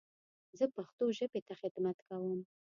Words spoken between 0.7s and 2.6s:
پښتو ژبې ته خدمت کوم.